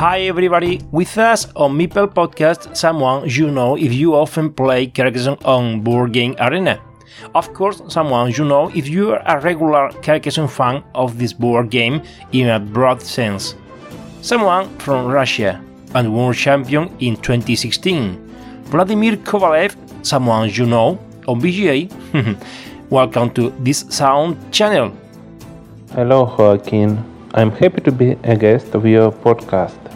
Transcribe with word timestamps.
Hi 0.00 0.20
everybody, 0.20 0.80
with 0.92 1.18
us 1.18 1.46
on 1.54 1.76
Meeple 1.76 2.08
Podcast, 2.14 2.74
someone 2.74 3.28
you 3.28 3.50
know 3.50 3.76
if 3.76 3.92
you 3.92 4.14
often 4.14 4.50
play 4.50 4.86
Carcassonne 4.86 5.36
on 5.44 5.82
Board 5.82 6.14
Game 6.14 6.34
Arena. 6.40 6.80
Of 7.34 7.52
course, 7.52 7.82
someone 7.88 8.30
you 8.30 8.46
know 8.46 8.70
if 8.74 8.88
you 8.88 9.10
are 9.10 9.20
a 9.26 9.38
regular 9.42 9.90
Carcassonne 10.00 10.48
fan 10.48 10.82
of 10.94 11.18
this 11.18 11.34
board 11.34 11.68
game 11.68 12.00
in 12.32 12.48
a 12.48 12.58
broad 12.58 13.02
sense. 13.02 13.56
Someone 14.22 14.74
from 14.78 15.04
Russia 15.04 15.62
and 15.94 16.16
world 16.16 16.34
champion 16.34 16.88
in 17.00 17.16
2016. 17.16 18.16
Vladimir 18.72 19.18
Kovalev, 19.18 19.76
someone 20.02 20.48
you 20.48 20.64
know 20.64 20.98
on 21.28 21.42
BGA. 21.42 21.92
Welcome 22.88 23.34
to 23.34 23.50
this 23.60 23.84
sound 23.90 24.50
channel. 24.50 24.96
Hello, 25.92 26.24
Joaquin. 26.38 27.04
I'm 27.34 27.50
happy 27.50 27.82
to 27.82 27.92
be 27.92 28.16
a 28.24 28.34
guest 28.34 28.74
of 28.74 28.86
your 28.86 29.12
podcast. 29.12 29.89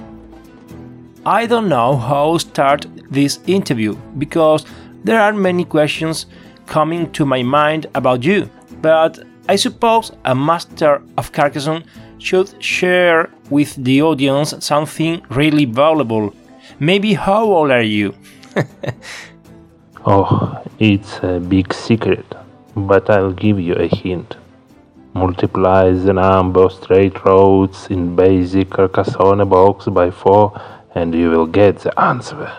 I 1.27 1.47
don't 1.47 1.70
know 1.70 1.97
how 1.97 2.34
to 2.34 2.39
start 2.39 2.86
this 3.11 3.39
interview 3.47 3.97
because 4.19 4.67
there 5.05 5.19
are 5.19 5.33
many 5.33 5.64
questions 5.64 6.27
coming 6.66 7.11
to 7.12 7.25
my 7.25 7.42
mind 7.42 7.86
about 7.94 8.22
you, 8.22 8.50
but 8.83 9.20
I 9.48 9.56
suppose 9.56 10.12
a 10.27 10.34
master 10.34 11.03
of 11.16 11.33
Carcassonne 11.33 11.84
should 12.19 12.62
share 12.62 13.31
with 13.48 13.75
the 13.77 14.03
audience 14.03 14.55
something 14.61 15.22
really 15.31 15.64
valuable. 15.64 16.34
Maybe 16.78 17.14
how 17.14 17.44
old 17.44 17.70
are 17.70 17.81
you? 17.81 18.14
oh, 20.05 20.62
it's 20.78 21.20
a 21.22 21.41
big 21.41 21.72
secret, 21.72 22.27
but 22.77 23.09
I'll 23.09 23.33
give 23.33 23.59
you 23.59 23.77
a 23.77 23.86
hint. 23.86 24.36
Multiply 25.14 25.92
the 25.92 26.12
number 26.12 26.64
of 26.64 26.72
straight 26.72 27.25
roads 27.25 27.86
in 27.88 28.14
basic 28.14 28.69
Carcassonne 28.69 29.48
box 29.48 29.86
by 29.86 30.11
4 30.11 30.61
and 30.95 31.14
you 31.14 31.31
will 31.31 31.47
get 31.47 31.81
the 31.81 31.98
answer. 32.00 32.50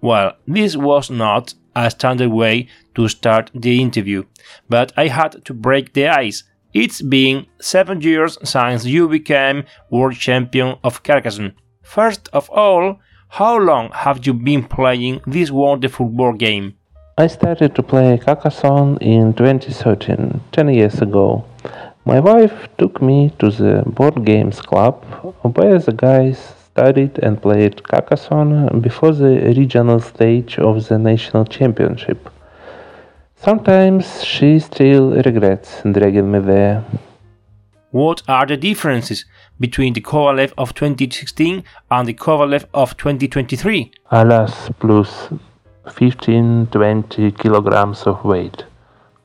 Well, 0.00 0.32
this 0.46 0.76
was 0.76 1.10
not 1.10 1.54
a 1.74 1.90
standard 1.90 2.30
way 2.30 2.68
to 2.94 3.08
start 3.08 3.50
the 3.54 3.80
interview, 3.80 4.24
but 4.68 4.92
I 4.96 5.08
had 5.08 5.44
to 5.44 5.54
break 5.54 5.94
the 5.94 6.08
ice. 6.08 6.44
It's 6.74 7.02
been 7.02 7.46
seven 7.60 8.00
years 8.00 8.38
since 8.42 8.84
you 8.84 9.08
became 9.08 9.64
world 9.90 10.14
champion 10.14 10.76
of 10.82 11.02
Carcassonne. 11.02 11.54
First 11.82 12.28
of 12.32 12.50
all, 12.50 12.98
how 13.28 13.58
long 13.58 13.90
have 13.92 14.26
you 14.26 14.34
been 14.34 14.64
playing 14.64 15.20
this 15.26 15.50
wonderful 15.50 16.06
board 16.06 16.38
game? 16.38 16.74
I 17.18 17.26
started 17.26 17.74
to 17.74 17.82
play 17.82 18.18
Carcassonne 18.18 18.98
in 19.00 19.34
2013, 19.34 20.40
10 20.50 20.68
years 20.74 21.00
ago. 21.00 21.44
My 22.04 22.20
wife 22.20 22.68
took 22.78 23.00
me 23.02 23.30
to 23.38 23.50
the 23.50 23.82
board 23.86 24.24
games 24.24 24.60
club 24.60 25.04
where 25.42 25.78
the 25.78 25.92
guys 25.92 26.54
studied 26.72 27.18
and 27.18 27.40
played 27.40 27.82
Carcassonne 27.82 28.80
before 28.80 29.12
the 29.12 29.54
regional 29.56 30.00
stage 30.00 30.58
of 30.58 30.88
the 30.88 30.98
national 30.98 31.44
championship. 31.44 32.30
Sometimes 33.36 34.24
she 34.24 34.58
still 34.58 35.10
regrets 35.10 35.82
dragging 35.84 36.30
me 36.32 36.38
there. 36.38 36.84
What 37.90 38.22
are 38.26 38.46
the 38.46 38.56
differences 38.56 39.26
between 39.60 39.92
the 39.92 40.00
Kovalev 40.00 40.52
of 40.56 40.72
2016 40.74 41.62
and 41.90 42.08
the 42.08 42.14
Kovalev 42.14 42.64
of 42.72 42.96
2023? 42.96 43.92
Alas, 44.10 44.70
plus 44.80 45.28
15 45.90 46.68
20 46.70 47.32
kilograms 47.32 48.04
of 48.04 48.24
weight. 48.24 48.64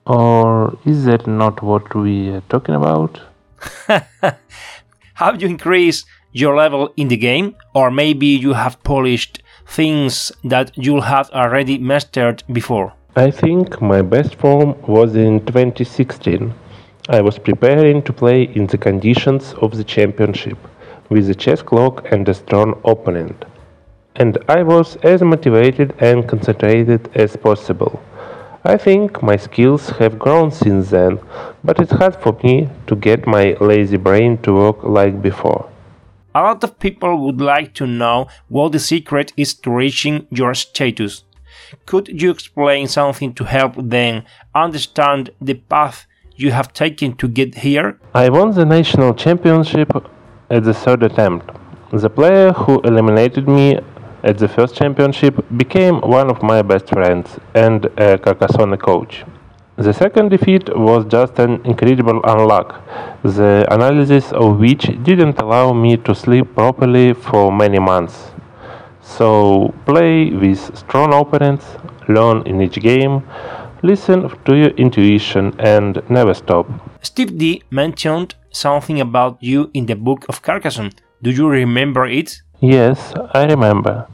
Or 0.06 0.78
is 0.86 1.06
that 1.06 1.28
not 1.28 1.62
what 1.62 1.96
we 1.96 2.30
are 2.30 2.44
talking 2.50 2.76
about? 2.76 3.22
Have 5.14 5.42
you 5.42 5.48
increased 5.48 6.06
your 6.32 6.56
level 6.56 6.94
in 6.98 7.08
the 7.08 7.18
game, 7.18 7.56
or 7.74 7.92
maybe 7.92 8.28
you 8.28 8.54
have 8.54 8.82
polished 8.84 9.42
things 9.66 10.32
that 10.44 10.72
you 10.78 11.02
have 11.02 11.30
already 11.32 11.78
mastered 11.78 12.44
before? 12.52 12.94
I 13.16 13.32
think 13.32 13.82
my 13.82 14.02
best 14.02 14.36
form 14.36 14.76
was 14.84 15.16
in 15.16 15.46
2016. 15.46 16.54
I 17.10 17.22
was 17.22 17.40
preparing 17.40 18.02
to 18.04 18.14
play 18.14 18.44
in 18.44 18.68
the 18.68 18.78
conditions 18.78 19.54
of 19.62 19.76
the 19.76 19.84
championship, 19.84 20.58
with 21.10 21.30
a 21.30 21.36
chess 21.36 21.62
clock 21.62 22.12
and 22.12 22.28
a 22.28 22.34
strong 22.34 22.80
opponent. 22.86 23.46
And 24.18 24.38
I 24.50 24.64
was 24.64 24.98
as 24.98 25.22
motivated 25.22 25.94
and 26.00 26.28
concentrated 26.28 27.10
as 27.16 27.36
possible. 27.36 28.02
I 28.64 28.76
think 28.76 29.24
my 29.24 29.38
skills 29.38 29.90
have 29.92 30.20
grown 30.20 30.52
since 30.52 30.90
then, 30.90 31.20
but 31.64 31.80
it's 31.80 31.94
hard 31.94 32.16
for 32.18 32.38
me 32.44 32.70
to 32.88 32.96
get 32.96 33.26
my 33.26 33.56
lazy 33.62 33.98
brain 33.98 34.38
to 34.40 34.54
work 34.54 34.84
like 34.84 35.22
before. 35.22 35.70
A 36.38 36.44
lot 36.44 36.64
of 36.64 36.78
people 36.78 37.18
would 37.24 37.42
like 37.42 37.74
to 37.80 37.88
know 37.88 38.28
what 38.48 38.72
the 38.72 38.80
secret 38.80 39.34
is 39.36 39.56
to 39.62 39.72
reaching 39.72 40.28
your 40.30 40.54
status. 40.54 41.24
Could 41.88 42.22
you 42.22 42.30
explain 42.30 42.88
something 42.88 43.34
to 43.34 43.44
help 43.44 43.74
them 43.76 44.22
understand 44.54 45.32
the 45.42 45.56
path 45.56 46.06
you 46.36 46.52
have 46.52 46.74
taken 46.74 47.16
to 47.16 47.28
get 47.28 47.56
here? 47.56 48.00
I 48.14 48.30
won 48.30 48.52
the 48.52 48.66
national 48.66 49.16
championship 49.16 49.90
at 50.52 50.64
the 50.64 50.76
third 50.76 51.02
attempt. 51.02 51.50
The 51.92 52.12
player 52.12 52.52
who 52.52 52.82
eliminated 52.82 53.48
me 53.48 53.80
at 54.24 54.38
the 54.38 54.48
first 54.48 54.76
championship 54.76 55.44
became 55.58 55.96
one 56.02 56.30
of 56.30 56.44
my 56.44 56.62
best 56.62 56.88
friends 56.90 57.40
and 57.56 57.86
a 57.98 58.20
Carcassonne 58.20 58.78
coach. 58.78 59.26
The 59.78 59.94
second 59.94 60.30
defeat 60.30 60.76
was 60.76 61.06
just 61.06 61.38
an 61.38 61.62
incredible 61.64 62.20
unluck, 62.24 62.82
the 63.22 63.64
analysis 63.70 64.32
of 64.32 64.58
which 64.58 64.90
didn't 65.04 65.38
allow 65.40 65.72
me 65.72 65.98
to 65.98 66.16
sleep 66.16 66.56
properly 66.56 67.14
for 67.14 67.52
many 67.52 67.78
months. 67.78 68.32
So, 69.04 69.76
play 69.86 70.32
with 70.32 70.76
strong 70.76 71.14
opponents, 71.14 71.66
learn 72.08 72.42
in 72.48 72.60
each 72.60 72.80
game, 72.82 73.22
listen 73.84 74.32
to 74.46 74.56
your 74.56 74.72
intuition, 74.78 75.54
and 75.60 76.02
never 76.10 76.34
stop. 76.34 76.66
Steve 77.04 77.38
D 77.38 77.62
mentioned 77.70 78.34
something 78.50 79.00
about 79.00 79.38
you 79.42 79.70
in 79.76 79.86
the 79.86 79.96
book 79.96 80.26
of 80.28 80.42
Carcassonne. 80.42 80.94
Do 81.22 81.30
you 81.30 81.48
remember 81.48 82.08
it? 82.08 82.42
Yes, 82.62 83.14
I 83.36 83.46
remember. 83.46 84.08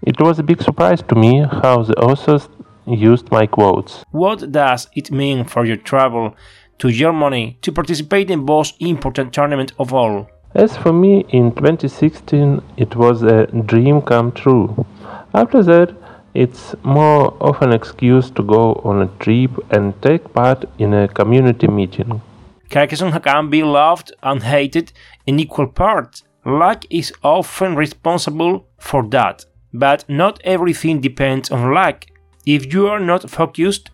It 0.00 0.18
was 0.18 0.38
a 0.38 0.42
big 0.42 0.62
surprise 0.62 1.02
to 1.08 1.14
me 1.14 1.44
how 1.62 1.82
the 1.82 1.94
authors 2.00 2.48
used 2.94 3.30
my 3.30 3.46
quotes. 3.46 4.04
What 4.10 4.52
does 4.52 4.88
it 4.94 5.10
mean 5.10 5.44
for 5.44 5.64
your 5.64 5.76
travel 5.76 6.34
to 6.78 6.90
Germany 6.90 7.58
to 7.62 7.72
participate 7.72 8.30
in 8.30 8.44
most 8.44 8.76
important 8.80 9.32
tournament 9.32 9.72
of 9.78 9.92
all? 9.92 10.28
As 10.54 10.76
for 10.76 10.92
me, 10.92 11.24
in 11.28 11.52
2016, 11.52 12.60
it 12.76 12.96
was 12.96 13.22
a 13.22 13.46
dream 13.46 14.02
come 14.02 14.32
true. 14.32 14.84
After 15.32 15.62
that, 15.62 15.94
it's 16.34 16.74
more 16.82 17.34
of 17.40 17.60
an 17.62 17.72
excuse 17.72 18.30
to 18.30 18.42
go 18.42 18.80
on 18.84 19.02
a 19.02 19.06
trip 19.18 19.50
and 19.70 20.00
take 20.02 20.32
part 20.32 20.64
in 20.78 20.94
a 20.94 21.08
community 21.08 21.68
meeting. 21.68 22.20
Carcassonne 22.68 23.20
can 23.20 23.50
be 23.50 23.62
loved 23.62 24.12
and 24.22 24.42
hated 24.42 24.92
in 25.26 25.38
equal 25.40 25.66
parts. 25.66 26.22
Luck 26.44 26.84
is 26.88 27.12
often 27.22 27.74
responsible 27.74 28.66
for 28.78 29.06
that, 29.08 29.44
but 29.72 30.04
not 30.08 30.40
everything 30.44 31.00
depends 31.00 31.50
on 31.50 31.74
luck. 31.74 32.06
If 32.46 32.72
you 32.72 32.88
are 32.88 33.00
not 33.00 33.28
focused, 33.30 33.90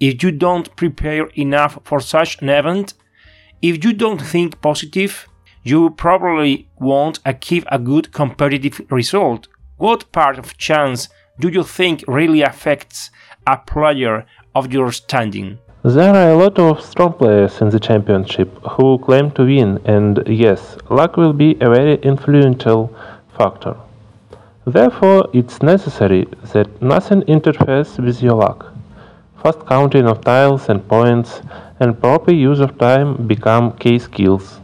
if 0.00 0.22
you 0.22 0.30
don't 0.30 0.74
prepare 0.76 1.26
enough 1.34 1.78
for 1.84 2.00
such 2.00 2.40
an 2.40 2.48
event, 2.48 2.94
if 3.60 3.84
you 3.84 3.92
don't 3.92 4.22
think 4.22 4.60
positive, 4.60 5.28
you 5.64 5.90
probably 5.90 6.68
won't 6.78 7.18
achieve 7.24 7.64
a 7.70 7.78
good 7.78 8.12
competitive 8.12 8.80
result. 8.90 9.48
What 9.76 10.10
part 10.12 10.38
of 10.38 10.56
chance 10.56 11.08
do 11.40 11.48
you 11.48 11.62
think 11.62 12.04
really 12.06 12.42
affects 12.42 13.10
a 13.46 13.56
player 13.58 14.26
of 14.54 14.72
your 14.72 14.92
standing? 14.92 15.58
There 15.84 16.14
are 16.14 16.30
a 16.30 16.36
lot 16.36 16.58
of 16.58 16.84
strong 16.84 17.12
players 17.12 17.60
in 17.60 17.70
the 17.70 17.80
championship 17.80 18.52
who 18.72 18.98
claim 18.98 19.30
to 19.32 19.44
win, 19.44 19.78
and 19.84 20.22
yes, 20.26 20.76
luck 20.90 21.16
will 21.16 21.32
be 21.32 21.56
a 21.60 21.70
very 21.70 21.94
influential 22.02 22.94
factor. 23.36 23.76
Therefore, 24.68 25.30
it's 25.32 25.62
necessary 25.62 26.26
that 26.52 26.82
nothing 26.82 27.22
interferes 27.22 27.96
with 27.96 28.22
your 28.22 28.34
luck. 28.34 28.74
Fast 29.42 29.64
counting 29.66 30.06
of 30.06 30.20
tiles 30.20 30.68
and 30.68 30.86
points 30.86 31.40
and 31.80 31.98
proper 31.98 32.32
use 32.32 32.60
of 32.60 32.76
time 32.76 33.26
become 33.26 33.72
key 33.78 33.98
skills. 33.98 34.60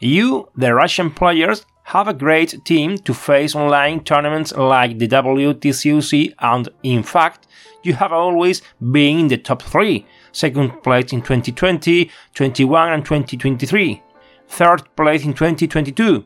You, 0.00 0.48
the 0.56 0.74
Russian 0.74 1.10
players, 1.10 1.66
have 1.82 2.08
a 2.08 2.14
great 2.14 2.64
team 2.64 2.96
to 2.96 3.12
face 3.12 3.54
online 3.54 4.04
tournaments 4.04 4.52
like 4.52 4.98
the 4.98 5.08
WTCOC, 5.08 6.32
and 6.38 6.70
in 6.82 7.02
fact, 7.02 7.46
you 7.82 7.92
have 7.92 8.12
always 8.12 8.62
been 8.80 9.18
in 9.18 9.28
the 9.28 9.36
top 9.36 9.60
3, 9.60 10.06
second 10.32 10.82
place 10.82 11.12
in 11.12 11.20
2020, 11.20 12.10
21, 12.34 12.92
and 12.92 13.04
2023, 13.04 14.02
third 14.48 14.96
place 14.96 15.24
in 15.26 15.34
2022. 15.34 16.24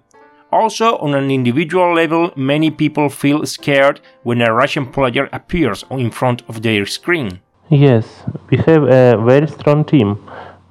Also, 0.56 0.96
on 0.98 1.14
an 1.14 1.30
individual 1.30 1.92
level, 1.94 2.32
many 2.34 2.70
people 2.70 3.10
feel 3.10 3.44
scared 3.44 4.00
when 4.22 4.40
a 4.40 4.54
Russian 4.54 4.86
player 4.86 5.28
appears 5.30 5.84
in 5.90 6.10
front 6.10 6.42
of 6.48 6.62
their 6.62 6.86
screen. 6.86 7.40
Yes, 7.68 8.24
we 8.48 8.56
have 8.68 8.84
a 8.84 9.22
very 9.22 9.48
strong 9.48 9.84
team, 9.84 10.16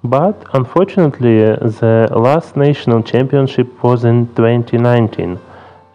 but 0.04 0.44
unfortunately, 0.54 1.44
uh, 1.44 1.58
the 1.82 2.10
last 2.16 2.58
national 2.58 3.04
championship 3.04 3.68
was 3.84 4.06
in 4.06 4.26
2019, 4.34 5.40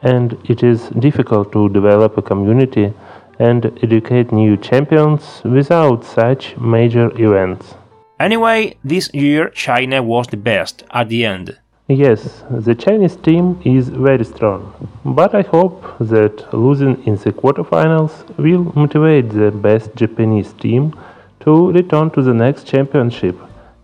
and 0.02 0.38
it 0.44 0.62
is 0.62 0.88
difficult 0.90 1.50
to 1.50 1.68
develop 1.70 2.16
a 2.16 2.22
community 2.22 2.92
and 3.40 3.66
educate 3.82 4.30
new 4.30 4.56
champions 4.56 5.42
without 5.42 6.04
such 6.04 6.56
major 6.58 7.10
events. 7.20 7.74
Anyway, 8.20 8.76
this 8.84 9.10
year 9.12 9.48
China 9.48 10.00
was 10.00 10.28
the 10.28 10.36
best 10.36 10.84
at 10.92 11.08
the 11.08 11.24
end. 11.24 11.58
Yes, 11.90 12.44
the 12.48 12.72
Chinese 12.72 13.16
team 13.16 13.60
is 13.64 13.88
very 13.88 14.24
strong, 14.24 14.72
but 15.04 15.34
I 15.34 15.42
hope 15.42 15.82
that 15.98 16.54
losing 16.54 17.02
in 17.04 17.16
the 17.16 17.32
quarterfinals 17.32 18.12
will 18.36 18.72
motivate 18.76 19.30
the 19.30 19.50
best 19.50 19.96
Japanese 19.96 20.52
team 20.52 20.94
to 21.40 21.72
return 21.72 22.10
to 22.12 22.22
the 22.22 22.32
next 22.32 22.64
championship 22.68 23.36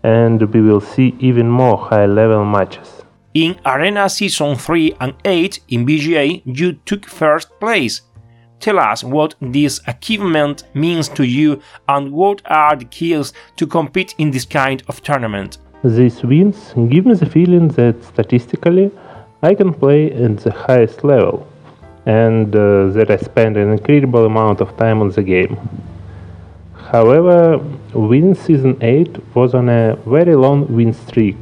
and 0.03 0.41
we 0.53 0.61
will 0.61 0.79
see 0.79 1.17
even 1.19 1.49
more 1.49 1.77
high 1.77 2.05
level 2.05 2.45
matches. 2.45 3.03
In 3.33 3.59
Arena 3.65 4.07
Season 4.07 4.55
3 4.55 4.93
and 5.01 5.13
8 5.25 5.59
in 5.67 5.85
BGA, 5.85 6.43
you 6.45 6.73
took 6.85 7.05
first 7.05 7.59
place. 7.59 8.03
Tell 8.61 8.79
us 8.79 9.03
what 9.03 9.35
this 9.41 9.81
achievement 9.85 10.63
means 10.73 11.09
to 11.09 11.25
you 11.25 11.59
and 11.89 12.13
what 12.13 12.41
are 12.45 12.77
the 12.77 12.85
keys 12.85 13.33
to 13.57 13.67
compete 13.67 14.15
in 14.17 14.31
this 14.31 14.45
kind 14.45 14.81
of 14.87 15.03
tournament. 15.03 15.57
These 15.83 16.23
wins 16.23 16.73
give 16.89 17.05
me 17.05 17.13
the 17.13 17.27
feeling 17.27 17.67
that 17.69 18.03
statistically 18.03 18.91
I 19.43 19.53
can 19.53 19.73
play 19.73 20.11
at 20.11 20.37
the 20.37 20.51
highest 20.51 21.03
level 21.03 21.47
and 22.07 22.55
uh, 22.55 22.87
that 22.87 23.11
I 23.11 23.17
spend 23.17 23.57
an 23.57 23.71
incredible 23.71 24.25
amount 24.25 24.59
of 24.59 24.75
time 24.77 25.01
on 25.01 25.09
the 25.11 25.21
game. 25.21 25.55
However, 26.73 27.59
win 27.93 28.33
season 28.33 28.77
8 28.81 29.35
was 29.35 29.53
on 29.53 29.69
a 29.69 29.95
very 30.07 30.35
long 30.35 30.73
win 30.75 30.93
streak. 30.93 31.37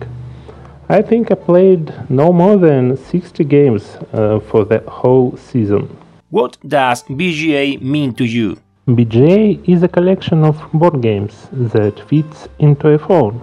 I 0.90 1.02
think 1.02 1.32
I 1.32 1.36
played 1.36 1.94
no 2.10 2.34
more 2.34 2.58
than 2.58 2.98
60 2.98 3.44
games 3.46 3.98
uh, 4.12 4.40
for 4.40 4.66
the 4.66 4.80
whole 4.88 5.38
season. 5.38 5.96
What 6.30 6.58
does 6.68 7.04
BGA 7.04 7.82
mean 7.82 8.14
to 8.16 8.26
you? 8.26 8.58
BGA 8.88 9.68
is 9.70 9.82
a 9.82 9.88
collection 9.88 10.44
of 10.44 10.62
board 10.74 11.02
games 11.02 11.48
that 11.52 12.00
fits 12.10 12.50
into 12.60 12.90
a 12.90 13.00
phone 13.00 13.42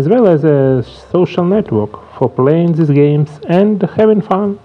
as 0.00 0.08
well 0.08 0.26
as 0.26 0.44
a 0.44 0.82
social 1.12 1.44
network 1.44 1.92
for 2.16 2.26
playing 2.40 2.72
these 2.72 2.92
games 3.04 3.30
and 3.58 3.82
having 3.98 4.22
fun. 4.22 4.58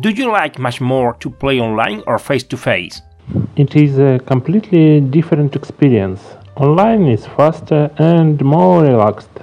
Do 0.00 0.10
you 0.10 0.26
like 0.30 0.58
much 0.58 0.78
more 0.82 1.14
to 1.22 1.30
play 1.30 1.56
online 1.60 2.02
or 2.06 2.18
face 2.18 2.44
to 2.52 2.56
face? 2.58 3.00
It 3.56 3.74
is 3.74 3.92
a 3.98 4.20
completely 4.32 5.00
different 5.00 5.56
experience. 5.56 6.20
Online 6.56 7.04
is 7.06 7.24
faster 7.38 7.82
and 7.96 8.34
more 8.44 8.82
relaxed. 8.82 9.36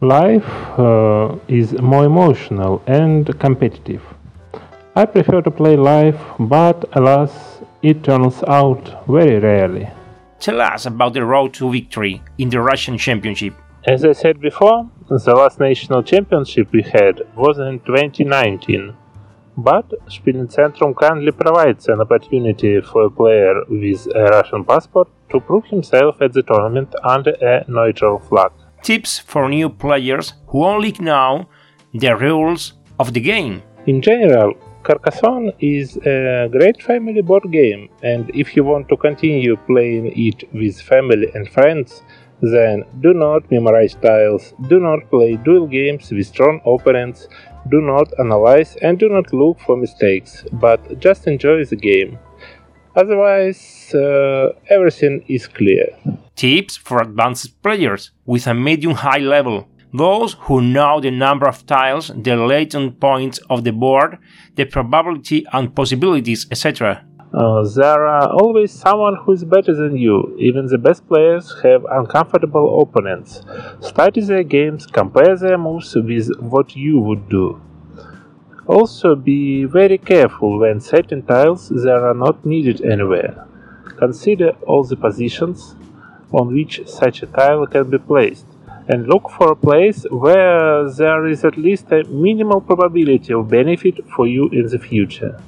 Life 0.00 0.50
uh, 0.78 1.34
is 1.48 1.68
more 1.92 2.04
emotional 2.04 2.80
and 2.86 3.22
competitive. 3.40 4.02
I 4.94 5.04
prefer 5.04 5.40
to 5.42 5.50
play 5.50 5.74
live, 5.76 6.18
but 6.38 6.78
alas, 6.92 7.32
it 7.82 8.04
turns 8.04 8.36
out 8.44 8.82
very 9.08 9.38
rarely. 9.40 9.88
Tell 10.38 10.60
us 10.60 10.86
about 10.86 11.14
the 11.14 11.24
road 11.24 11.54
to 11.54 11.72
victory 11.72 12.22
in 12.38 12.50
the 12.50 12.60
Russian 12.60 12.96
Championship. 12.98 13.54
As 13.86 14.04
I 14.04 14.12
said 14.12 14.42
before, 14.42 14.90
the 15.08 15.34
last 15.34 15.58
national 15.58 16.02
championship 16.02 16.70
we 16.70 16.82
had 16.82 17.22
was 17.34 17.58
in 17.58 17.80
2019. 17.80 18.94
But 19.56 19.88
Spielencentrum 20.06 20.94
kindly 21.00 21.32
provides 21.32 21.88
an 21.88 22.02
opportunity 22.02 22.82
for 22.82 23.06
a 23.06 23.10
player 23.10 23.54
with 23.70 24.06
a 24.14 24.24
Russian 24.24 24.66
passport 24.66 25.08
to 25.30 25.40
prove 25.40 25.64
himself 25.64 26.20
at 26.20 26.34
the 26.34 26.42
tournament 26.42 26.94
under 27.02 27.30
a 27.40 27.64
neutral 27.68 28.18
flag. 28.18 28.50
Tips 28.82 29.18
for 29.18 29.48
new 29.48 29.70
players 29.70 30.34
who 30.48 30.62
only 30.62 30.94
know 31.00 31.48
the 31.94 32.14
rules 32.14 32.74
of 32.98 33.14
the 33.14 33.20
game. 33.20 33.62
In 33.86 34.02
general, 34.02 34.52
Carcassonne 34.82 35.52
is 35.58 35.96
a 36.04 36.48
great 36.52 36.82
family 36.82 37.22
board 37.22 37.50
game, 37.50 37.88
and 38.02 38.30
if 38.34 38.54
you 38.56 38.64
want 38.64 38.88
to 38.90 38.96
continue 38.96 39.56
playing 39.56 40.12
it 40.14 40.44
with 40.52 40.80
family 40.80 41.30
and 41.34 41.48
friends, 41.48 42.02
then 42.42 42.84
do 43.00 43.12
not 43.12 43.50
memorize 43.50 43.94
tiles, 43.94 44.54
do 44.68 44.80
not 44.80 45.10
play 45.10 45.36
duel 45.36 45.66
games 45.66 46.10
with 46.10 46.26
strong 46.26 46.60
opponents, 46.66 47.28
do 47.68 47.80
not 47.80 48.08
analyze 48.18 48.76
and 48.82 48.98
do 48.98 49.08
not 49.08 49.32
look 49.32 49.60
for 49.60 49.76
mistakes, 49.76 50.44
but 50.52 50.98
just 50.98 51.26
enjoy 51.26 51.64
the 51.64 51.76
game. 51.76 52.18
Otherwise, 52.96 53.94
uh, 53.94 54.52
everything 54.68 55.24
is 55.28 55.46
clear. 55.46 55.86
Tips 56.34 56.76
for 56.76 57.00
advanced 57.00 57.62
players 57.62 58.10
with 58.26 58.46
a 58.46 58.54
medium 58.54 58.94
high 58.94 59.18
level. 59.18 59.68
Those 59.92 60.34
who 60.40 60.60
know 60.60 61.00
the 61.00 61.10
number 61.10 61.48
of 61.48 61.66
tiles, 61.66 62.12
the 62.14 62.36
latent 62.36 63.00
points 63.00 63.38
of 63.50 63.64
the 63.64 63.72
board, 63.72 64.18
the 64.54 64.64
probability 64.64 65.44
and 65.52 65.74
possibilities, 65.74 66.46
etc. 66.50 67.04
Uh, 67.32 67.62
there 67.62 68.06
are 68.08 68.28
always 68.28 68.72
someone 68.72 69.14
who 69.14 69.30
is 69.32 69.44
better 69.44 69.72
than 69.72 69.96
you. 69.96 70.36
Even 70.36 70.66
the 70.66 70.78
best 70.78 71.06
players 71.06 71.54
have 71.62 71.84
uncomfortable 71.88 72.82
opponents. 72.82 73.42
Study 73.80 74.20
their 74.20 74.42
games, 74.42 74.84
compare 74.84 75.36
their 75.36 75.56
moves 75.56 75.94
with 75.94 76.28
what 76.40 76.74
you 76.74 76.98
would 76.98 77.28
do. 77.28 77.60
Also, 78.66 79.14
be 79.14 79.64
very 79.64 79.96
careful 79.96 80.58
when 80.58 80.80
setting 80.80 81.22
tiles 81.22 81.68
that 81.68 82.00
are 82.02 82.14
not 82.14 82.44
needed 82.44 82.84
anywhere. 82.84 83.46
Consider 83.96 84.50
all 84.66 84.82
the 84.82 84.96
positions 84.96 85.76
on 86.32 86.52
which 86.52 86.80
such 86.86 87.22
a 87.22 87.26
tile 87.26 87.66
can 87.66 87.90
be 87.90 87.98
placed 87.98 88.46
and 88.88 89.06
look 89.06 89.30
for 89.30 89.52
a 89.52 89.56
place 89.56 90.04
where 90.10 90.90
there 90.90 91.26
is 91.26 91.44
at 91.44 91.56
least 91.56 91.92
a 91.92 92.02
minimal 92.04 92.60
probability 92.60 93.32
of 93.32 93.48
benefit 93.48 94.00
for 94.16 94.26
you 94.26 94.48
in 94.48 94.66
the 94.66 94.78
future. 94.78 95.40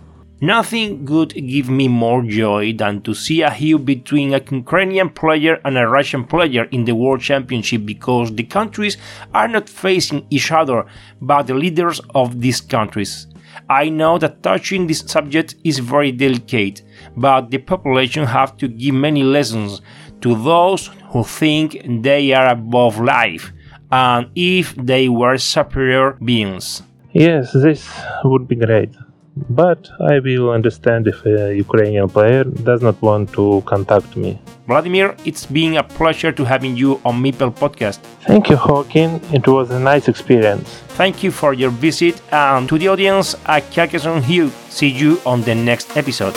Nothing 0.43 1.07
could 1.07 1.35
give 1.35 1.71
me 1.71 1.87
more 1.87 2.25
joy 2.25 2.73
than 2.73 3.01
to 3.03 3.15
see 3.15 3.43
a 3.43 3.51
hew 3.51 3.79
between 3.79 4.35
a 4.35 4.43
Ukrainian 4.51 5.11
player 5.11 5.61
and 5.65 5.79
a 5.79 5.87
Russian 5.87 6.25
player 6.25 6.65
in 6.73 6.85
the 6.85 6.97
World 6.97 7.21
Championship 7.21 7.87
because 7.87 8.35
the 8.35 8.43
countries 8.43 8.97
are 9.33 9.47
not 9.47 9.69
facing 9.69 10.27
each 10.31 10.51
other 10.51 10.85
but 11.21 11.47
the 11.47 11.55
leaders 11.55 12.01
of 12.13 12.41
these 12.41 12.61
countries. 12.61 13.29
I 13.71 13.89
know 13.89 14.19
that 14.19 14.43
touching 14.43 14.89
this 14.89 15.05
subject 15.07 15.55
is 15.63 15.79
very 15.79 16.11
delicate, 16.11 16.83
but 17.17 17.53
the 17.53 17.59
population 17.59 18.27
have 18.27 18.57
to 18.57 18.67
give 18.67 18.97
many 18.97 19.23
lessons 19.23 19.81
to 20.23 20.35
those 20.35 20.91
who 21.11 21.23
think 21.23 21.81
they 22.03 22.33
are 22.33 22.49
above 22.49 22.99
life 22.99 23.53
and 23.93 24.27
if 24.35 24.75
they 24.75 25.09
were 25.09 25.39
superior 25.39 26.19
beings. 26.25 26.83
Yes, 27.13 27.53
this 27.53 27.89
would 28.25 28.49
be 28.49 28.57
great. 28.57 28.91
But 29.35 29.89
I 30.01 30.19
will 30.19 30.51
understand 30.51 31.07
if 31.07 31.25
a 31.25 31.55
Ukrainian 31.55 32.09
player 32.09 32.45
does 32.45 32.83
not 32.83 33.01
want 33.01 33.33
to 33.33 33.63
contact 33.67 34.17
me. 34.17 34.39
Vladimir, 34.67 35.17
it's 35.25 35.47
been 35.47 35.77
a 35.77 35.83
pleasure 35.83 36.33
to 36.33 36.45
having 36.45 36.77
you 36.77 37.01
on 37.05 37.23
Meeple 37.23 37.53
podcast. 37.53 37.99
Thank 38.23 38.51
you, 38.51 38.57
Joaquin. 38.57 39.21
It 39.33 39.47
was 39.47 39.71
a 39.71 39.79
nice 39.79 40.09
experience. 40.09 40.69
Thank 41.01 41.23
you 41.23 41.31
for 41.31 41.55
your 41.55 41.71
visit 41.71 42.21
and 42.33 42.69
to 42.69 42.79
the 42.79 42.89
audience 42.89 43.35
at 43.47 43.63
Carcassonne 43.73 44.23
Hill. 44.23 44.51
See 44.69 44.89
you 44.89 45.21
on 45.25 45.43
the 45.43 45.55
next 45.55 45.97
episode. 45.97 46.37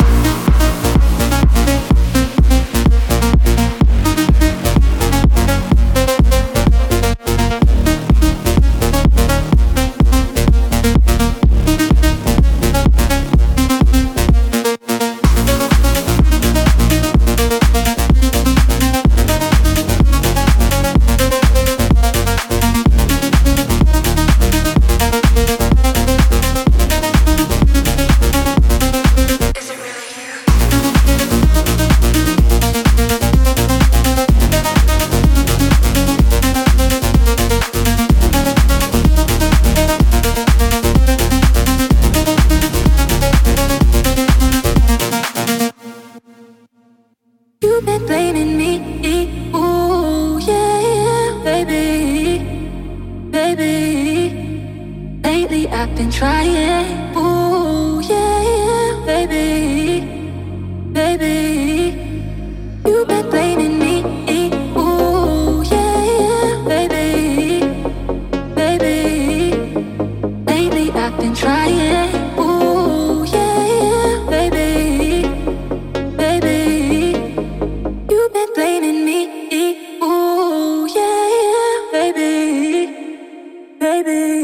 baby. 84.04 84.35